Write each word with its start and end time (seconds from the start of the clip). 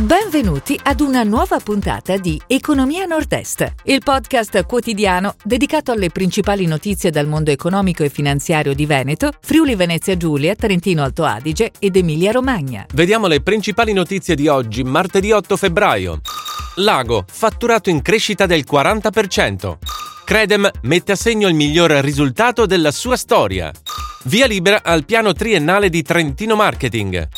Benvenuti 0.00 0.80
ad 0.82 1.00
una 1.00 1.24
nuova 1.24 1.58
puntata 1.58 2.16
di 2.16 2.40
Economia 2.46 3.04
Nord-Est, 3.04 3.74
il 3.84 4.00
podcast 4.02 4.64
quotidiano 4.64 5.34
dedicato 5.44 5.92
alle 5.92 6.08
principali 6.08 6.64
notizie 6.64 7.10
dal 7.10 7.26
mondo 7.26 7.50
economico 7.50 8.02
e 8.02 8.08
finanziario 8.08 8.72
di 8.72 8.86
Veneto, 8.86 9.30
Friuli 9.42 9.74
Venezia 9.74 10.16
Giulia, 10.16 10.54
Trentino 10.54 11.02
Alto 11.02 11.24
Adige 11.24 11.72
ed 11.78 11.96
Emilia 11.96 12.32
Romagna. 12.32 12.86
Vediamo 12.94 13.26
le 13.26 13.42
principali 13.42 13.92
notizie 13.92 14.34
di 14.34 14.48
oggi, 14.48 14.84
martedì 14.84 15.32
8 15.32 15.54
febbraio. 15.58 16.22
Lago, 16.76 17.26
fatturato 17.30 17.90
in 17.90 18.00
crescita 18.00 18.46
del 18.46 18.64
40%. 18.66 19.76
Credem 20.24 20.70
mette 20.82 21.12
a 21.12 21.16
segno 21.16 21.46
il 21.46 21.54
miglior 21.54 21.90
risultato 21.90 22.64
della 22.64 22.90
sua 22.90 23.18
storia. 23.18 23.70
Via 24.24 24.46
libera 24.46 24.80
al 24.82 25.04
piano 25.04 25.34
triennale 25.34 25.90
di 25.90 26.00
Trentino 26.00 26.56
Marketing. 26.56 27.28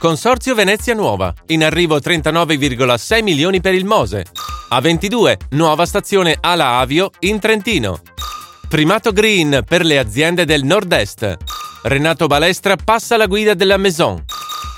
Consorzio 0.00 0.54
Venezia 0.54 0.94
Nuova. 0.94 1.30
In 1.48 1.62
arrivo 1.62 1.98
39,6 1.98 3.22
milioni 3.22 3.60
per 3.60 3.74
il 3.74 3.84
Mose. 3.84 4.24
A22, 4.70 5.34
nuova 5.50 5.84
stazione 5.84 6.38
Ala 6.40 6.78
Avio 6.78 7.10
in 7.18 7.38
Trentino. 7.38 8.00
Primato 8.66 9.12
Green 9.12 9.62
per 9.68 9.84
le 9.84 9.98
aziende 9.98 10.46
del 10.46 10.64
Nord-Est. 10.64 11.36
Renato 11.82 12.28
Balestra 12.28 12.76
passa 12.82 13.18
la 13.18 13.26
guida 13.26 13.52
della 13.52 13.76
Maison. 13.76 14.24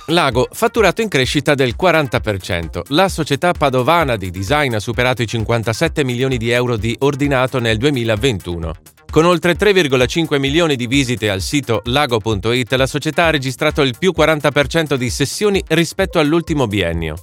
Lago, 0.07 0.49
fatturato 0.51 1.03
in 1.03 1.09
crescita 1.09 1.55
del 1.55 1.77
40%. 1.81 2.81
La 2.89 3.09
società 3.09 3.53
padovana 3.53 4.17
di 4.17 4.29
design 4.33 4.75
ha 4.75 4.81
superato 4.81 5.23
i 5.23 5.29
57 5.29 6.03
milioni 6.03 6.37
di 6.37 6.51
euro 6.51 6.77
di 6.77 6.97
ordinato 6.99 7.61
nel 7.61 7.77
2021. 7.77 8.73
Con 9.13 9.27
oltre 9.27 9.59
3,5 9.59 10.39
milioni 10.39 10.75
di 10.75 10.87
visite 10.87 11.29
al 11.29 11.43
sito 11.43 11.83
lago.it, 11.85 12.73
la 12.73 12.87
società 12.87 13.27
ha 13.27 13.31
registrato 13.31 13.83
il 13.83 13.95
più 13.99 14.11
40% 14.17 14.95
di 14.95 15.11
sessioni 15.11 15.63
rispetto 15.69 16.19
all'ultimo 16.19 16.67
biennio. 16.67 17.17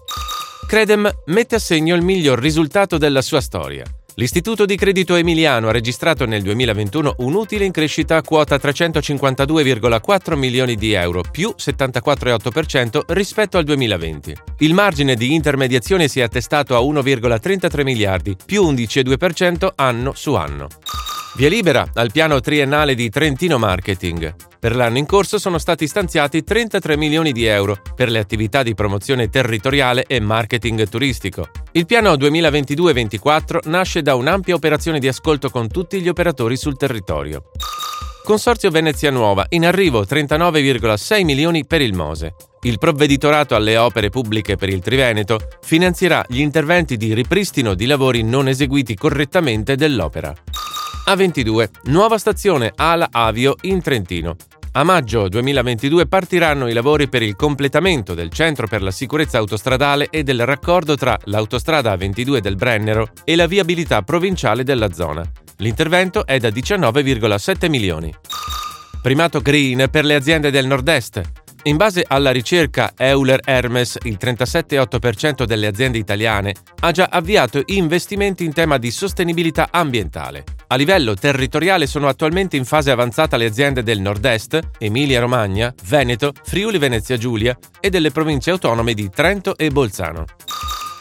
Credem 0.68 1.12
mette 1.26 1.56
a 1.56 1.60
segno 1.60 1.96
il 1.96 2.04
miglior 2.04 2.38
risultato 2.38 3.00
della 3.00 3.24
sua 3.24 3.42
storia. 3.42 3.84
L'Istituto 4.20 4.66
di 4.66 4.76
Credito 4.76 5.16
Emiliano 5.16 5.70
ha 5.70 5.72
registrato 5.72 6.26
nel 6.26 6.44
2021 6.44 7.16
un 7.20 7.34
utile 7.34 7.66
in 7.66 7.72
crescita 7.72 8.18
a 8.18 8.22
quota 8.22 8.58
352,4 8.58 10.36
milioni 10.36 10.76
di 10.76 10.94
euro, 10.94 11.24
più 11.24 11.56
74,8% 11.58 13.02
rispetto 13.08 13.58
al 13.58 13.64
2020. 13.64 14.36
Il 14.59 14.76
margine 14.76 15.16
di 15.16 15.34
intermediazione 15.34 16.08
si 16.08 16.20
è 16.20 16.24
attestato 16.24 16.76
a 16.76 16.81
1,33 16.81 17.81
miliardi, 17.81 18.36
più 18.46 18.62
11,2% 18.64 19.70
anno 19.76 20.14
su 20.14 20.36
anno. 20.36 20.68
Via 21.35 21.47
libera 21.47 21.88
al 21.94 22.11
piano 22.11 22.39
triennale 22.39 22.95
di 22.95 23.09
Trentino 23.09 23.58
Marketing. 23.58 24.35
Per 24.59 24.75
l'anno 24.75 24.97
in 24.97 25.05
corso 25.05 25.38
sono 25.38 25.58
stati 25.58 25.88
stanziati 25.88 26.44
33 26.44 26.97
milioni 26.97 27.31
di 27.31 27.45
euro 27.45 27.77
per 27.95 28.09
le 28.09 28.19
attività 28.19 28.63
di 28.63 28.73
promozione 28.73 29.30
territoriale 29.30 30.05
e 30.05 30.19
marketing 30.19 30.89
turistico. 30.89 31.50
Il 31.73 31.85
piano 31.85 32.13
2022-24 32.16 33.69
nasce 33.69 34.02
da 34.02 34.16
un'ampia 34.16 34.55
operazione 34.55 35.00
di 35.00 35.07
ascolto 35.07 35.50
con 35.50 35.69
tutti 35.69 36.02
gli 36.02 36.09
operatori 36.09 36.57
sul 36.57 36.75
territorio. 36.75 37.44
Consorzio 38.23 38.69
Venezia 38.69 39.11
Nuova, 39.11 39.45
in 39.50 39.66
arrivo 39.66 40.03
39,6 40.03 41.23
milioni 41.23 41.66
per 41.66 41.81
il 41.81 41.94
Mose. 41.94 42.35
Il 42.61 42.77
provveditorato 42.77 43.55
alle 43.55 43.77
opere 43.77 44.09
pubbliche 44.09 44.57
per 44.57 44.67
il 44.67 44.81
Triveneto 44.81 45.39
finanzierà 45.61 46.25
gli 46.27 46.41
interventi 46.41 46.97
di 46.97 47.13
ripristino 47.13 47.73
di 47.73 47.85
lavori 47.85 48.22
non 48.22 48.50
eseguiti 48.50 48.95
correttamente 48.95 49.75
dell'opera. 49.75 50.35
A22, 51.10 51.70
nuova 51.86 52.20
stazione 52.20 52.72
Ala 52.76 53.08
Avio 53.10 53.56
in 53.62 53.82
Trentino. 53.82 54.36
A 54.74 54.84
maggio 54.84 55.28
2022 55.28 56.06
partiranno 56.06 56.68
i 56.68 56.74
lavori 56.74 57.10
per 57.10 57.24
il 57.24 57.36
completamento 57.36 58.14
del 58.14 58.30
Centro 58.30 58.68
per 58.68 58.84
la 58.84 58.92
sicurezza 58.92 59.40
autostradale 59.40 60.10
e 60.12 60.22
del 60.22 60.46
raccordo 60.46 60.96
tra 60.96 61.18
l'autostrada 61.24 61.96
A22 61.96 62.38
del 62.38 62.56
Brennero 62.56 63.10
e 63.24 63.36
la 63.36 63.48
viabilità 63.48 64.04
provinciale 64.04 64.64
della 64.64 64.94
zona. 64.94 65.28
L'intervento 65.58 66.28
è 66.28 66.38
da 66.38 66.50
19,7 66.50 67.69
milioni. 67.72 68.14
Primato 69.02 69.42
green 69.42 69.88
per 69.90 70.06
le 70.06 70.14
aziende 70.14 70.52
del 70.52 70.68
nord-est. 70.68 71.22
In 71.64 71.75
base 71.75 72.06
alla 72.08 72.31
ricerca 72.31 72.94
Euler 72.96 73.42
Hermes, 73.44 73.97
il 74.03 74.18
37,8% 74.20 75.44
delle 75.44 75.68
aziende 75.68 75.97
italiane 75.97 76.56
ha 76.80 76.92
già 76.92 77.09
avviato 77.12 77.62
investimenti 77.66 78.46
in 78.46 78.53
tema 78.53 78.78
di 78.78 78.92
sostenibilità 78.92 79.68
ambientale. 79.69 80.46
A 80.68 80.75
livello 80.75 81.16
territoriale 81.16 81.86
sono 81.86 82.08
attualmente 82.08 82.56
in 82.56 82.64
fase 82.64 82.92
avanzata 82.92 83.36
le 83.36 83.46
aziende 83.46 83.84
del 83.84 84.00
Nord-Est, 84.00 84.59
Emilia-Romagna, 84.78 85.74
Veneto, 85.84 86.31
Friuli-Venezia 86.42 87.18
Giulia 87.18 87.58
e 87.81 87.90
delle 87.90 88.12
province 88.12 88.52
autonome 88.52 88.94
di 88.94 89.09
Trento 89.09 89.58
e 89.58 89.69
Bolzano. 89.69 90.24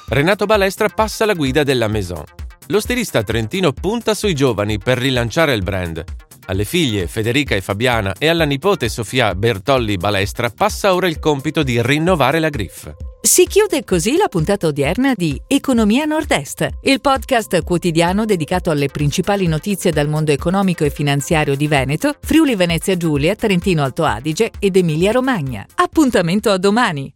Renato 0.08 0.44
Balestra 0.46 0.88
passa 0.88 1.24
la 1.24 1.34
guida 1.34 1.62
della 1.62 1.86
Maison. 1.86 2.24
Lo 2.68 2.80
stilista 2.80 3.22
trentino 3.22 3.72
punta 3.72 4.12
sui 4.12 4.34
giovani 4.34 4.78
per 4.78 4.98
rilanciare 4.98 5.54
il 5.54 5.62
brand. 5.62 6.04
Alle 6.50 6.64
figlie 6.64 7.06
Federica 7.08 7.54
e 7.54 7.60
Fabiana 7.60 8.14
e 8.18 8.26
alla 8.26 8.44
nipote 8.44 8.88
Sofia 8.88 9.34
Bertolli 9.34 9.98
Balestra 9.98 10.48
passa 10.48 10.94
ora 10.94 11.06
il 11.06 11.18
compito 11.18 11.62
di 11.62 11.80
rinnovare 11.82 12.38
la 12.38 12.48
Griff. 12.48 12.90
Si 13.20 13.46
chiude 13.46 13.84
così 13.84 14.16
la 14.16 14.28
puntata 14.28 14.66
odierna 14.66 15.12
di 15.14 15.38
Economia 15.46 16.06
Nord-Est, 16.06 16.66
il 16.82 17.02
podcast 17.02 17.62
quotidiano 17.64 18.24
dedicato 18.24 18.70
alle 18.70 18.88
principali 18.88 19.46
notizie 19.46 19.92
dal 19.92 20.08
mondo 20.08 20.32
economico 20.32 20.84
e 20.84 20.90
finanziario 20.90 21.54
di 21.54 21.66
Veneto, 21.66 22.14
Friuli 22.18 22.54
Venezia 22.54 22.96
Giulia, 22.96 23.34
Trentino 23.34 23.82
Alto 23.82 24.04
Adige 24.04 24.50
ed 24.58 24.74
Emilia 24.76 25.12
Romagna. 25.12 25.66
Appuntamento 25.74 26.50
a 26.50 26.56
domani! 26.56 27.06